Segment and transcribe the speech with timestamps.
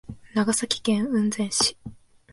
[0.33, 1.77] 長崎県雲仙市